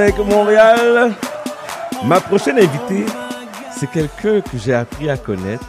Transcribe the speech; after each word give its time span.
avec 0.00 0.16
Montréal. 0.18 1.10
Ma 2.04 2.20
prochaine 2.20 2.56
invitée, 2.56 3.04
c'est 3.76 3.90
quelqu'un 3.90 4.40
que 4.40 4.56
j'ai 4.56 4.72
appris 4.72 5.10
à 5.10 5.16
connaître, 5.16 5.64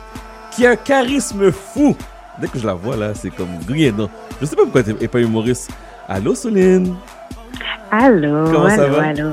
qui 0.52 0.68
a 0.68 0.70
un 0.70 0.76
charisme 0.76 1.52
fou. 1.52 1.98
Dès 2.38 2.48
que 2.48 2.60
je 2.60 2.68
la 2.68 2.76
vois 2.76 2.96
là, 2.96 3.16
c'est 3.16 3.32
comme 3.32 3.48
grillé. 3.66 3.92
Non, 3.92 4.08
je 4.40 4.46
sais 4.46 4.56
pas 4.56 4.62
pourquoi 4.66 4.84
tu 4.84 4.94
n'es 4.94 5.08
pas 5.08 5.20
humoriste. 5.20 5.72
Allô, 6.08 6.36
Soline? 6.36 6.96
Allô, 7.90 8.44
Comment 8.52 8.66
allô, 8.66 8.76
ça 8.76 8.86
va? 8.88 9.04
allô? 9.08 9.30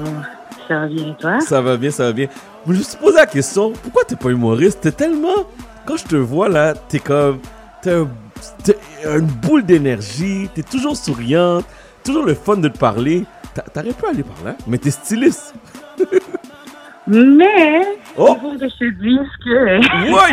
Ça 0.67 0.79
va 0.81 0.87
bien 0.87 1.15
toi? 1.21 1.41
Ça 1.41 1.61
va 1.61 1.77
bien, 1.77 1.91
ça 1.91 2.05
va 2.05 2.13
bien. 2.13 2.29
Je 2.67 2.73
me 2.73 2.77
suis 2.83 2.97
posé 2.97 3.19
la 3.19 3.27
question, 3.27 3.75
pourquoi 3.83 4.05
t'es 4.05 4.17
pas 4.17 4.31
humoriste? 4.31 4.81
T'es 4.81 4.93
tellement... 4.93 5.45
Quand 5.85 5.99
je 5.99 6.05
te 6.05 6.17
vois 6.17 6.49
là, 6.49 6.73
t'es 6.73 7.01
comme... 7.01 7.41
T'es 7.83 7.93
un- 7.93 8.09
t'es 8.65 8.79
une 9.05 9.27
boule 9.27 9.63
d'énergie, 9.67 10.49
t'es 10.55 10.63
toujours 10.63 10.97
souriante, 10.97 11.67
toujours 12.03 12.25
le 12.25 12.33
fun 12.35 12.57
de 12.57 12.69
te 12.69 12.79
parler. 12.79 13.27
T'a- 13.57 13.63
T'aurais 13.63 13.93
pu 13.95 14.05
aller 14.07 14.23
par 14.23 14.45
là, 14.45 14.55
mais 14.67 14.77
t'es 14.79 14.91
styliste. 14.91 15.55
Mais, 17.07 17.83
Oh. 18.19 18.35
il 18.37 18.41
faut 18.41 18.59
que 18.59 18.69
je 18.69 18.79
te 18.79 18.91
dise 19.01 19.31
que... 19.45 19.79
Oui 20.13 20.33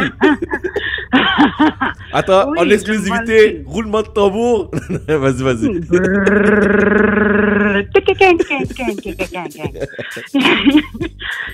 Attends, 2.14 2.50
Oui, 2.50 2.60
en 2.60 2.70
exclusivité, 2.70 3.64
roulement 3.68 4.02
de 4.02 4.08
tambour. 4.08 4.72
vas-y, 5.08 5.44
vas-y. 5.44 5.82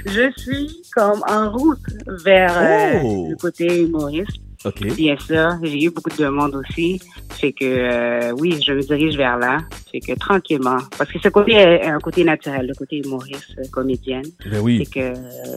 je 0.06 0.32
suis 0.38 0.82
comme 0.96 1.22
en 1.28 1.52
route 1.52 1.80
vers 2.24 2.54
euh, 2.58 3.00
Oh. 3.04 3.28
le 3.30 3.36
côté 3.36 3.82
humoriste. 3.84 4.38
Ok. 4.66 4.82
Bien 4.96 5.18
sûr, 5.18 5.52
j'ai 5.64 5.86
eu 5.86 5.90
beaucoup 5.90 6.10
de 6.10 6.18
demandes 6.18 6.56
aussi. 6.56 7.02
Fait 7.32 7.54
que 7.54 7.64
euh, 7.64 8.34
oui, 8.38 8.60
je 8.62 8.74
me 8.74 8.82
dirige 8.82 9.16
vers 9.16 9.38
là. 9.38 9.60
Fait 9.90 10.02
que 10.02 10.14
tranquillement. 10.20 10.80
Parce 10.98 11.10
que 11.12 11.20
ce 11.20 11.30
côté 11.30 11.54
est 11.54 11.86
un 11.86 12.00
côté 12.00 12.26
naturel, 12.26 12.68
le 12.68 12.74
côté 12.74 12.98
humoriste, 12.98 13.56
euh, 13.58 13.64
comédienne. 13.72 14.26
Ben 14.46 14.60
oui. 14.60 14.80
Fait 14.80 14.86
que 14.86 15.00
euh, 15.00 15.14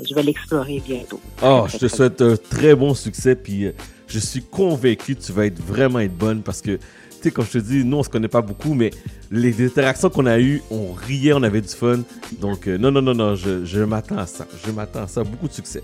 je 0.08 0.14
vais 0.14 0.22
l'explorer 0.22 0.80
bientôt. 0.86 1.20
Oh, 1.42 1.66
je 1.68 1.78
te 1.78 1.88
souhaite 1.88 2.22
un 2.22 2.36
très 2.36 2.76
bon 2.76 2.94
succès, 2.94 3.34
puis 3.34 3.72
je 4.12 4.18
suis 4.18 4.42
convaincu 4.42 5.14
que 5.16 5.22
tu 5.22 5.32
vas 5.32 5.46
être 5.46 5.58
vraiment 5.62 5.98
être 6.00 6.16
bonne 6.16 6.42
parce 6.42 6.60
que, 6.60 6.72
tu 6.76 6.80
sais, 7.22 7.30
comme 7.30 7.46
je 7.46 7.52
te 7.52 7.58
dis, 7.58 7.82
nous, 7.84 7.96
on 7.98 8.02
se 8.02 8.10
connaît 8.10 8.28
pas 8.28 8.42
beaucoup, 8.42 8.74
mais 8.74 8.90
les 9.30 9.64
interactions 9.64 10.10
qu'on 10.10 10.26
a 10.26 10.38
eues, 10.38 10.60
on 10.70 10.92
riait, 10.92 11.32
on 11.32 11.42
avait 11.42 11.62
du 11.62 11.68
fun. 11.68 12.00
Donc, 12.40 12.66
euh, 12.68 12.76
non, 12.76 12.90
non, 12.90 13.00
non, 13.00 13.14
non, 13.14 13.34
je, 13.36 13.64
je 13.64 13.80
m'attends 13.80 14.18
à 14.18 14.26
ça. 14.26 14.46
Je 14.66 14.70
m'attends 14.70 15.04
à 15.04 15.06
ça. 15.06 15.24
Beaucoup 15.24 15.48
de 15.48 15.52
succès. 15.54 15.80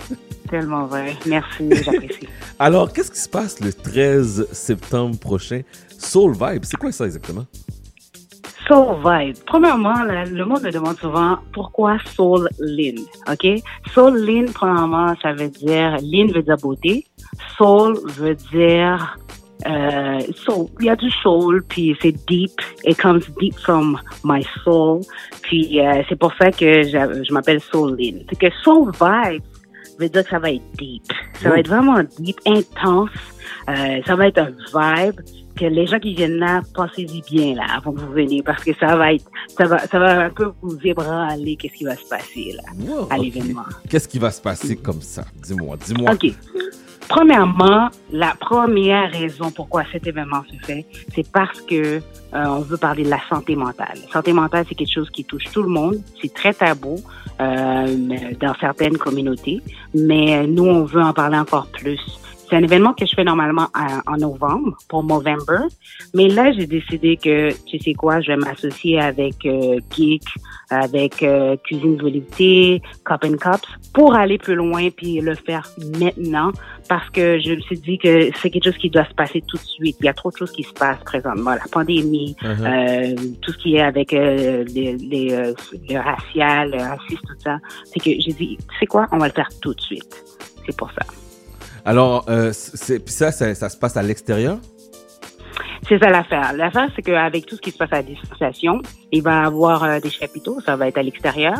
Tellement 0.50 0.86
vrai. 0.86 1.16
Merci, 1.26 1.68
j'apprécie. 1.70 2.28
Alors, 2.58 2.92
qu'est-ce 2.92 3.10
qui 3.10 3.20
se 3.20 3.28
passe 3.28 3.60
le 3.60 3.72
13 3.72 4.48
septembre 4.52 5.18
prochain? 5.18 5.62
Soul 5.96 6.32
Vibe, 6.34 6.64
c'est 6.64 6.76
quoi 6.76 6.92
ça 6.92 7.06
exactement? 7.06 7.46
Soul 8.68 8.96
Vibe. 9.02 9.36
Premièrement, 9.46 10.04
le 10.04 10.44
monde 10.44 10.62
me 10.62 10.70
demande 10.70 10.98
souvent 10.98 11.38
pourquoi 11.52 11.96
Soul 12.14 12.50
Lin. 12.60 13.02
OK? 13.26 13.62
Soul 13.94 14.18
Lin, 14.18 14.44
premièrement, 14.52 15.14
ça 15.22 15.32
veut 15.32 15.48
dire, 15.48 15.96
Lin 16.02 16.26
veut 16.34 16.42
dire 16.42 16.56
beauté. 16.58 17.06
Soul 17.56 17.98
veut 18.04 18.34
dire, 18.52 19.16
euh, 19.66 20.20
soul. 20.34 20.66
Il 20.80 20.86
y 20.86 20.90
a 20.90 20.96
du 20.96 21.10
soul, 21.22 21.64
puis 21.66 21.96
c'est 22.02 22.12
deep. 22.26 22.52
It 22.84 22.98
comes 23.00 23.22
deep 23.40 23.58
from 23.58 23.98
my 24.22 24.44
soul. 24.62 25.00
Puis 25.42 25.80
euh, 25.80 26.02
c'est 26.08 26.16
pour 26.16 26.34
ça 26.34 26.50
que 26.50 26.82
je, 26.82 27.32
m'appelle 27.32 27.60
Soul 27.60 27.96
Lin. 27.98 28.18
C'est 28.28 28.38
que 28.38 28.54
Soul 28.62 28.92
Vibe 28.92 29.42
veut 29.98 30.08
dire 30.08 30.24
que 30.24 30.30
ça 30.30 30.38
va 30.38 30.50
être 30.52 30.62
deep. 30.78 31.02
Ça 31.40 31.48
Oh. 31.48 31.50
va 31.50 31.58
être 31.60 31.68
vraiment 31.68 32.02
deep, 32.18 32.38
intense. 32.46 33.10
Euh, 33.68 34.00
ça 34.06 34.16
va 34.16 34.28
être 34.28 34.38
un 34.38 34.50
vibe 34.50 35.20
que 35.56 35.64
les 35.64 35.86
gens 35.86 35.98
qui 35.98 36.14
viennent 36.14 36.38
là, 36.38 36.62
pensez-y 36.74 37.20
bien 37.30 37.54
là 37.56 37.64
avant 37.76 37.92
que 37.92 38.00
vous 38.00 38.12
veniez 38.12 38.42
parce 38.42 38.62
que 38.62 38.70
ça 38.78 38.96
va 38.96 39.12
être, 39.14 39.24
ça 39.56 39.64
va, 39.64 39.78
ça 39.86 39.98
va 39.98 40.26
un 40.26 40.30
peu 40.30 40.52
vous 40.62 40.78
ébranler 40.84 41.56
qu'est-ce 41.56 41.74
qui 41.74 41.84
va 41.84 41.96
se 41.96 42.04
passer 42.08 42.54
là 42.56 42.62
Wow, 42.86 43.08
à 43.10 43.18
l'événement. 43.18 43.64
Qu'est-ce 43.88 44.06
qui 44.08 44.18
va 44.20 44.30
se 44.30 44.40
passer 44.40 44.76
comme 44.76 45.02
ça? 45.02 45.24
Dis-moi, 45.42 45.76
dis-moi. 45.84 46.12
Ok. 46.12 46.32
Premièrement, 47.08 47.88
la 48.12 48.34
première 48.38 49.10
raison 49.10 49.50
pourquoi 49.50 49.84
cet 49.90 50.06
événement 50.06 50.42
se 50.50 50.66
fait, 50.66 50.86
c'est 51.14 51.30
parce 51.30 51.60
que 51.62 51.74
euh, 51.74 52.00
on 52.32 52.60
veut 52.60 52.76
parler 52.76 53.04
de 53.04 53.08
la 53.08 53.20
santé 53.30 53.56
mentale. 53.56 53.98
La 54.06 54.12
santé 54.12 54.32
mentale, 54.32 54.66
c'est 54.68 54.74
quelque 54.74 54.92
chose 54.92 55.08
qui 55.10 55.24
touche 55.24 55.44
tout 55.52 55.62
le 55.62 55.70
monde. 55.70 55.96
C'est 56.20 56.32
très 56.32 56.52
tabou 56.52 56.96
euh, 57.40 57.86
dans 58.40 58.54
certaines 58.60 58.98
communautés, 58.98 59.62
mais 59.94 60.46
nous, 60.46 60.66
on 60.66 60.84
veut 60.84 61.02
en 61.02 61.14
parler 61.14 61.38
encore 61.38 61.68
plus. 61.68 62.00
C'est 62.48 62.56
un 62.56 62.62
événement 62.62 62.94
que 62.94 63.04
je 63.04 63.14
fais 63.14 63.24
normalement 63.24 63.68
en, 63.74 64.12
en 64.14 64.16
novembre 64.16 64.76
pour 64.88 65.02
Movember, 65.02 65.66
mais 66.14 66.28
là 66.28 66.52
j'ai 66.52 66.66
décidé 66.66 67.16
que 67.16 67.52
tu 67.66 67.78
sais 67.78 67.92
quoi, 67.92 68.20
je 68.20 68.28
vais 68.28 68.36
m'associer 68.36 69.00
avec 69.00 69.44
euh, 69.44 69.78
Geek, 69.94 70.24
avec 70.70 71.22
euh, 71.22 71.56
Cuisine 71.64 71.96
Volupté, 72.00 72.80
Cup 73.04 73.24
and 73.24 73.36
Cups 73.36 73.68
pour 73.92 74.14
aller 74.14 74.38
plus 74.38 74.54
loin 74.54 74.88
puis 74.90 75.20
le 75.20 75.34
faire 75.34 75.68
maintenant 76.00 76.52
parce 76.88 77.08
que 77.10 77.38
je 77.38 77.52
me 77.54 77.60
suis 77.60 77.78
dit 77.78 77.98
que 77.98 78.30
c'est 78.36 78.50
quelque 78.50 78.64
chose 78.64 78.78
qui 78.78 78.88
doit 78.90 79.04
se 79.04 79.14
passer 79.14 79.42
tout 79.46 79.56
de 79.56 79.62
suite. 79.62 79.96
Il 80.00 80.06
y 80.06 80.08
a 80.08 80.14
trop 80.14 80.30
de 80.30 80.36
choses 80.36 80.52
qui 80.52 80.62
se 80.62 80.72
passent 80.72 81.02
présentement, 81.04 81.50
la 81.50 81.68
pandémie, 81.70 82.34
Uh-huh. 82.42 82.66
euh, 82.66 83.14
tout 83.42 83.52
ce 83.52 83.58
qui 83.58 83.76
est 83.76 83.80
avec 83.82 84.12
euh, 84.12 84.64
les, 84.74 84.96
les, 84.96 85.32
euh, 85.32 85.52
le 85.88 85.98
racial, 85.98 86.70
le 86.70 86.78
racisme, 86.78 87.20
tout 87.26 87.40
ça. 87.42 87.58
C'est 87.84 88.00
que 88.00 88.10
j'ai 88.20 88.32
dit, 88.32 88.56
c'est 88.78 88.86
quoi, 88.86 89.06
on 89.12 89.18
va 89.18 89.26
le 89.26 89.32
faire 89.32 89.48
tout 89.60 89.74
de 89.74 89.80
suite. 89.80 90.24
C'est 90.64 90.76
pour 90.76 90.90
ça. 90.92 91.02
Alors, 91.84 92.24
euh, 92.28 92.52
ça, 92.52 93.32
ça, 93.32 93.68
se 93.68 93.76
passe 93.76 93.96
à 93.96 94.02
l'extérieur? 94.02 94.58
C'est 95.88 95.98
ça 95.98 96.10
l'affaire. 96.10 96.52
L'affaire, 96.54 96.90
c'est 96.94 97.02
qu'avec 97.02 97.46
tout 97.46 97.56
ce 97.56 97.60
qui 97.62 97.70
se 97.70 97.78
passe 97.78 97.92
à 97.92 98.02
la 98.02 98.50
il 99.10 99.22
va 99.22 99.42
y 99.42 99.46
avoir 99.46 99.84
euh, 99.84 100.00
des 100.00 100.10
chapiteaux, 100.10 100.60
ça 100.60 100.76
va 100.76 100.88
être 100.88 100.98
à 100.98 101.02
l'extérieur. 101.02 101.56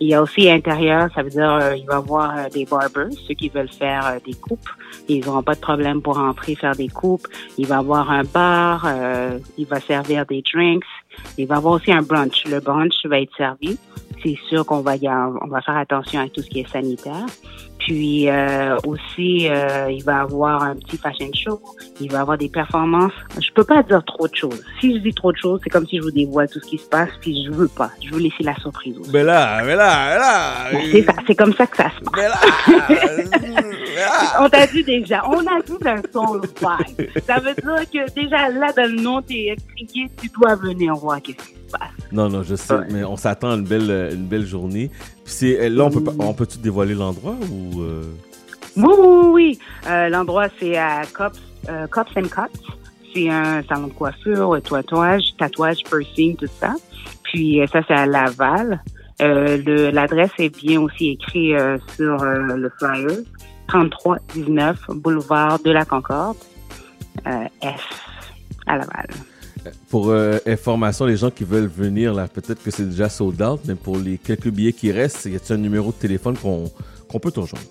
Il 0.00 0.08
y 0.08 0.14
a 0.14 0.22
aussi 0.22 0.48
à 0.48 0.54
l'intérieur, 0.54 1.08
ça 1.14 1.22
veut 1.22 1.30
dire 1.30 1.50
euh, 1.50 1.76
il 1.76 1.84
va 1.86 1.94
y 1.94 1.96
avoir 1.96 2.36
euh, 2.36 2.48
des 2.48 2.64
barbers, 2.64 3.10
ceux 3.26 3.34
qui 3.34 3.48
veulent 3.48 3.68
faire 3.68 4.18
des 4.24 4.34
coupes. 4.34 4.68
Ils 5.08 5.24
n'auront 5.24 5.42
pas 5.42 5.54
de 5.54 5.60
problème 5.60 6.00
pour 6.00 6.18
entrer 6.18 6.54
faire 6.54 6.76
des 6.76 6.88
coupes. 6.88 7.26
Il 7.58 7.66
va 7.66 7.76
y 7.76 7.78
avoir 7.78 8.10
un 8.10 8.22
bar, 8.22 8.86
il 9.58 9.66
va 9.66 9.80
servir 9.80 10.26
des 10.26 10.42
drinks. 10.42 10.84
Il 11.36 11.46
va 11.46 11.56
y 11.56 11.58
avoir 11.58 11.74
aussi 11.74 11.92
un 11.92 12.02
brunch. 12.02 12.44
Le 12.46 12.60
brunch 12.60 13.04
va 13.06 13.20
être 13.20 13.34
servi. 13.36 13.78
C'est 14.22 14.38
sûr 14.48 14.64
qu'on 14.64 14.80
va 14.80 14.96
va 14.96 15.60
faire 15.60 15.76
attention 15.76 16.20
à 16.20 16.28
tout 16.28 16.42
ce 16.42 16.48
qui 16.48 16.60
est 16.60 16.68
sanitaire. 16.68 17.26
Puis 17.84 18.28
euh, 18.28 18.76
aussi, 18.86 19.48
euh, 19.48 19.90
il 19.90 20.02
va 20.04 20.12
y 20.12 20.16
avoir 20.16 20.62
un 20.62 20.76
petit 20.76 20.96
fashion 20.96 21.30
show. 21.34 21.60
Il 22.00 22.10
va 22.12 22.20
avoir 22.20 22.38
des 22.38 22.48
performances. 22.48 23.12
Je 23.40 23.50
peux 23.52 23.64
pas 23.64 23.82
dire 23.82 24.04
trop 24.04 24.28
de 24.28 24.34
choses. 24.34 24.62
Si 24.80 24.94
je 24.94 24.98
dis 25.00 25.12
trop 25.12 25.32
de 25.32 25.36
choses, 25.36 25.60
c'est 25.64 25.70
comme 25.70 25.86
si 25.86 25.96
je 25.96 26.02
vous 26.02 26.10
dévoile 26.12 26.48
tout 26.48 26.60
ce 26.60 26.66
qui 26.66 26.78
se 26.78 26.88
passe, 26.88 27.10
puis 27.20 27.44
je 27.44 27.50
veux 27.50 27.66
pas. 27.68 27.90
Je 28.00 28.14
veux 28.14 28.20
laisser 28.20 28.44
la 28.44 28.54
surprise. 28.56 28.96
aussi. 28.98 29.10
Mais 29.12 29.24
là, 29.24 29.62
mais 29.64 29.74
là, 29.74 30.06
mais 30.08 30.18
là. 30.18 30.52
Ben, 30.72 30.90
c'est 30.92 31.02
ça, 31.02 31.12
c'est 31.26 31.34
comme 31.34 31.52
ça 31.54 31.66
que 31.66 31.76
ça 31.76 31.90
se 31.90 32.04
passe. 32.04 32.14
Mais 32.16 32.28
là. 32.28 32.38
mais 32.88 33.50
là. 33.96 34.40
On 34.40 34.48
t'a 34.48 34.66
dit 34.68 34.84
déjà, 34.84 35.22
on 35.28 35.40
a 35.40 35.60
dit 35.66 35.78
d'un 35.80 36.02
soul 36.12 36.42
vibe. 36.42 37.08
Ça 37.26 37.40
veut 37.40 37.54
dire 37.54 37.90
que 37.90 38.14
déjà 38.14 38.48
là 38.48 38.72
dans 38.76 38.90
le 38.90 39.00
nom, 39.00 39.22
t'es 39.22 39.48
expliqué, 39.48 40.08
tu 40.20 40.28
dois 40.40 40.54
venir 40.54 40.94
voir 40.94 41.20
qu'est-ce 41.20 41.38
qui 41.48 41.54
se 41.54 41.72
passe. 41.72 41.91
Non, 42.12 42.28
non, 42.28 42.42
je 42.42 42.54
sais, 42.56 42.74
Ouais. 42.74 42.86
mais 42.90 43.04
on 43.04 43.16
s'attend 43.16 43.52
à 43.52 43.54
une 43.54 43.64
belle, 43.64 43.90
euh, 43.90 44.12
une 44.14 44.26
belle 44.26 44.46
journée. 44.46 44.90
Puis 45.24 45.32
c'est, 45.34 45.60
euh, 45.60 45.68
là, 45.68 45.84
on 45.84 45.90
peut, 45.90 46.02
on 46.18 46.34
peut-tu 46.34 46.58
dévoiler 46.58 46.94
l'endroit 46.94 47.34
ou. 47.50 47.80
euh, 47.80 48.02
Oui, 48.76 48.84
oui, 48.98 49.26
oui. 49.32 49.58
Euh, 49.88 50.08
L'endroit, 50.08 50.46
c'est 50.58 50.76
à 50.76 51.02
Cops, 51.12 51.38
euh, 51.68 51.86
Cops 51.88 52.10
and 52.16 52.22
Cuts. 52.28 52.58
C'est 53.14 53.28
un 53.28 53.62
salon 53.64 53.88
de 53.88 53.92
coiffure, 53.92 54.58
tatouage, 54.62 55.22
tatouage, 55.38 55.78
piercing, 55.84 56.36
tout 56.36 56.46
ça. 56.60 56.74
Puis 57.24 57.60
ça, 57.70 57.80
c'est 57.86 57.94
à 57.94 58.06
Laval. 58.06 58.82
Euh, 59.20 59.58
le- 59.64 59.90
L'adresse 59.90 60.30
est 60.38 60.48
bien 60.54 60.80
aussi 60.80 61.10
écrite 61.10 61.52
euh, 61.54 61.78
sur 61.96 62.22
euh, 62.22 62.56
le 62.56 62.70
flyer. 62.78 63.18
3319 63.68 64.78
boulevard 64.96 65.58
de 65.60 65.70
la 65.70 65.84
Concorde, 65.84 66.36
euh, 67.26 67.44
S, 67.62 67.80
à 68.66 68.76
Laval. 68.78 69.06
Pour 69.90 70.10
euh, 70.10 70.38
information, 70.46 71.04
les 71.04 71.16
gens 71.16 71.30
qui 71.30 71.44
veulent 71.44 71.66
venir, 71.66 72.14
là, 72.14 72.28
peut-être 72.28 72.62
que 72.62 72.70
c'est 72.70 72.88
déjà 72.88 73.08
sold 73.08 73.40
out, 73.42 73.60
mais 73.66 73.74
pour 73.74 73.96
les 73.96 74.18
quelques 74.18 74.48
billets 74.48 74.72
qui 74.72 74.90
restent, 74.92 75.26
y 75.26 75.36
a-t-il 75.36 75.54
un 75.54 75.58
numéro 75.58 75.92
de 75.92 75.96
téléphone 75.96 76.36
qu'on 76.36 77.18
peut 77.18 77.30
te 77.30 77.40
rejoindre? 77.40 77.66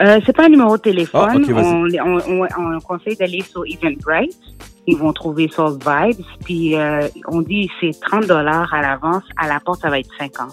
Euh, 0.00 0.20
c'est 0.24 0.34
pas 0.34 0.46
un 0.46 0.48
numéro 0.48 0.76
de 0.76 0.82
téléphone. 0.82 1.28
Ah, 1.30 1.36
ok, 1.36 1.50
vas-y. 1.50 2.00
on, 2.00 2.18
on, 2.18 2.46
on, 2.56 2.76
on 2.76 2.80
conseille 2.80 3.16
d'aller 3.16 3.42
sur 3.42 3.64
Eventbrite. 3.66 4.38
Ils 4.86 4.96
vont 4.96 5.12
trouver 5.12 5.48
Soul 5.48 5.78
Vibes. 5.78 6.24
Puis 6.44 6.76
euh, 6.76 7.08
on 7.28 7.42
dit 7.42 7.70
c'est 7.80 7.98
30 8.00 8.26
dollars 8.26 8.72
à 8.72 8.82
l'avance. 8.82 9.24
À 9.36 9.48
la 9.48 9.60
porte, 9.60 9.80
ça 9.80 9.90
va 9.90 9.98
être 9.98 10.10
50. 10.18 10.52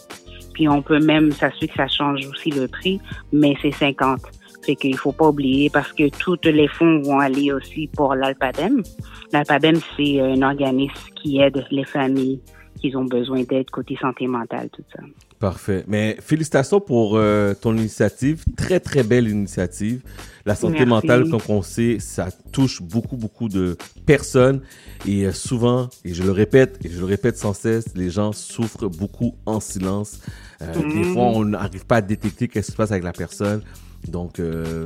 Puis 0.54 0.68
on 0.68 0.81
peut 0.81 1.00
même 1.00 1.31
s'assurer 1.31 1.68
que 1.68 1.75
ça 1.75 1.88
change 1.88 2.25
aussi 2.28 2.52
le 2.52 2.68
prix, 2.68 3.00
mais 3.31 3.56
c'est 3.62 3.72
50. 3.72 4.19
Fait 4.63 4.75
qu'il 4.75 4.98
faut 4.98 5.12
pas 5.12 5.30
oublier 5.30 5.69
parce 5.69 5.92
que 5.92 6.10
tous 6.10 6.38
les 6.44 6.68
fonds 6.68 7.02
vont 7.02 7.19
aller 7.19 7.52
aussi 7.52 7.90
pour 7.96 8.16
l'Alpadem. 8.16 8.84
L'Alpadem, 9.31 9.78
c'est 9.96 10.19
un 10.19 10.42
organisme 10.42 10.94
qui 11.16 11.40
aide 11.40 11.66
les 11.72 11.86
familles 11.86 12.40
qu'ils 12.81 12.98
ont 12.98 13.06
besoin 13.06 13.44
d'aide 13.44 13.69
côté 13.69 13.98
santé 14.02 14.28
mentale, 14.28 14.69
tout 14.72 14.84
ça. 14.94 15.02
Parfait. 15.40 15.84
Mais 15.88 16.18
félicitations 16.22 16.80
pour 16.80 17.16
euh, 17.16 17.54
ton 17.54 17.75
initiative. 17.75 18.44
Très, 18.56 18.80
très 18.80 19.04
belle 19.04 19.28
initiative. 19.28 20.02
La 20.46 20.56
santé 20.56 20.86
mentale, 20.86 21.30
comme 21.30 21.42
on 21.50 21.62
sait, 21.62 21.98
ça 22.00 22.30
touche 22.52 22.81
beaucoup, 22.81 23.18
beaucoup 23.18 23.50
de 23.50 23.75
personnes. 24.06 24.62
Et 25.08 25.25
euh, 25.25 25.31
souvent, 25.31 25.90
et 26.06 26.13
je 26.13 26.24
le 26.24 26.31
répète, 26.31 26.80
et 26.84 26.90
je 26.90 27.00
le 27.00 27.06
répète 27.06 27.38
sans 27.38 27.54
cesse, 27.54 27.86
les 27.96 28.10
gens 28.10 28.31
souffrent 28.31 28.88
beaucoup 28.88 29.36
en 29.46 29.60
silence. 29.60 30.19
Euh, 30.62 30.74
des 30.74 31.06
mhm. 31.06 31.13
fois, 31.13 31.24
on 31.24 31.46
n'arrive 31.46 31.86
pas 31.86 31.98
à 31.98 32.02
détecter 32.02 32.46
ce 32.46 32.60
qui 32.60 32.63
se 32.63 32.75
passe 32.75 32.92
avec 32.92 33.04
la 33.04 33.13
personne. 33.13 33.62
Donc, 34.07 34.42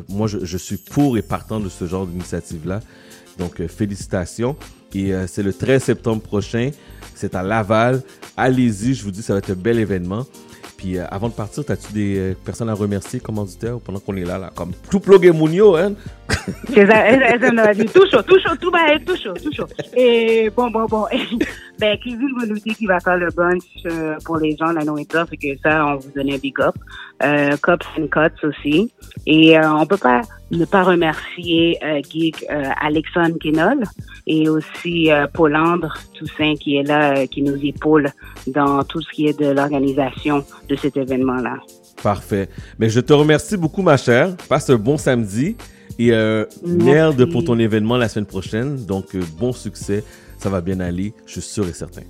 moi, 0.10 0.28
je, 0.28 0.44
je, 0.44 0.58
suis 0.58 0.78
pour 0.78 1.18
et 1.18 1.22
partant 1.22 1.60
de 1.60 1.70
ce 1.70 1.86
genre 1.86 2.06
d'initiative-là. 2.06 2.80
Donc, 3.40 3.66
félicitations. 3.68 4.56
Et 4.94 5.14
c'est 5.28 5.44
le 5.44 5.54
13 5.54 5.84
septembre 5.84 6.22
prochain. 6.22 6.72
C'est 7.14 7.36
à 7.36 7.44
Laval. 7.44 8.02
Allez-y, 8.38 8.94
je 8.94 9.04
vous 9.04 9.12
dis, 9.12 9.22
ça 9.22 9.34
va 9.34 9.40
être 9.40 9.52
un 9.52 9.56
bel 9.56 9.80
événement. 9.80 10.26
Puis 10.78 10.98
euh, 10.98 11.06
avant 11.10 11.30
de 11.30 11.34
partir, 11.34 11.64
as-tu 11.70 11.94
des 11.94 12.18
euh, 12.18 12.34
personnes 12.46 12.70
à 12.70 12.74
remercier, 12.74 13.20
commanditaires, 13.20 13.80
pendant 13.80 14.00
qu'on 14.00 14.16
est 14.16 14.26
là, 14.26 14.38
là, 14.38 14.52
comme 14.54 14.72
tout 14.90 15.00
plug 15.00 15.26
Mounio, 15.34 15.76
hein? 15.76 15.94
C'est 16.74 16.86
ça, 16.86 17.04
tout 17.94 18.10
chaud, 18.12 18.22
tout 18.24 18.40
chaud, 18.40 18.56
tout 18.60 18.72
bas, 18.72 19.00
tout 19.06 19.16
chaud, 19.16 19.34
tout 19.34 19.52
chaud. 19.54 19.68
Et 19.96 20.50
bon, 20.56 20.70
bon, 20.70 20.86
bon. 20.86 21.06
ben, 21.80 21.98
Kevin 22.04 22.30
Velouté 22.40 22.72
qui 22.72 22.86
va 22.86 23.00
faire 23.00 23.18
le 23.18 23.30
bunch 23.32 23.64
euh, 23.86 24.16
pour 24.26 24.38
les 24.38 24.56
gens, 24.58 24.72
la 24.72 24.84
nourriture, 24.84 25.26
c'est 25.30 25.38
que 25.38 25.60
ça, 25.64 25.86
on 25.86 25.98
vous 25.98 26.12
donne 26.16 26.32
un 26.32 26.38
big 26.38 26.60
up. 26.60 26.76
Euh, 27.24 27.56
Cops 27.62 27.86
and 27.98 28.08
Cuts 28.08 28.46
aussi. 28.46 28.92
Et 29.26 29.58
euh, 29.58 29.74
on 29.74 29.86
peut 29.86 29.98
pas 29.98 30.22
ne 30.52 30.66
pas 30.66 30.84
remercier 30.84 31.78
euh, 31.84 32.02
Gig 32.10 32.36
euh, 32.52 32.64
Alexandre 32.82 33.38
et 34.28 34.50
aussi 34.50 35.12
euh, 35.12 35.26
Paul 35.34 35.56
Andre 35.56 35.94
Toussaint 36.14 36.56
qui 36.56 36.78
est 36.78 36.84
là, 36.84 37.26
qui 37.28 37.42
nous 37.42 37.58
épaule 37.64 38.12
dans 38.48 38.84
tout 38.84 39.02
ce 39.02 39.10
qui 39.12 39.28
est 39.28 39.40
de 39.40 39.48
l'organisation 39.48 40.44
de 40.68 40.76
cet 40.76 40.98
événement-là. 40.98 41.58
Parfait. 42.04 42.50
Mais 42.80 42.90
je 42.90 43.00
te 43.00 43.14
remercie 43.14 43.58
beaucoup, 43.58 43.82
ma 43.82 43.98
chère. 43.98 44.36
Passe 44.50 44.70
un 44.70 44.76
bon 44.76 44.98
samedi 44.98 45.56
et 45.98 46.12
euh, 46.12 46.46
merde 46.66 47.26
pour 47.32 47.46
ton 47.46 47.58
événement 47.58 47.98
la 47.98 48.10
semaine 48.10 48.26
prochaine. 48.26 48.86
Donc, 48.86 49.16
bon 49.40 49.54
succès. 49.54 50.04
Ça 50.38 50.50
va 50.50 50.60
bien 50.60 50.82
aller, 50.82 51.14
je 51.26 51.40
suis 51.40 51.42
sûr 51.42 51.66
et 51.66 51.74
certain. 51.74 52.02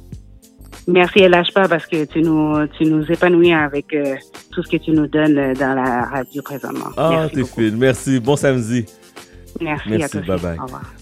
Merci 0.87 1.19
et 1.19 1.29
lâche 1.29 1.53
pas 1.53 1.67
parce 1.67 1.85
que 1.85 2.05
tu 2.05 2.21
nous, 2.21 2.67
tu 2.77 2.85
nous 2.85 3.03
épanouis 3.11 3.53
avec 3.53 3.93
euh, 3.93 4.15
tout 4.55 4.63
ce 4.63 4.69
que 4.69 4.77
tu 4.77 4.91
nous 4.91 5.07
donnes 5.07 5.53
dans 5.53 5.75
la 5.75 6.05
radio 6.05 6.41
présentement. 6.41 6.89
Ah, 6.95 7.27
t'es 7.31 7.43
fine. 7.43 7.75
Merci. 7.75 8.19
Bon 8.21 8.37
samedi. 8.37 8.85
Merci, 9.59 9.89
Merci 9.89 10.17
à 10.17 10.21
toi. 10.21 10.37
Bye 10.37 10.39
bye. 10.41 10.59
Au 10.59 10.63
revoir. 10.63 10.93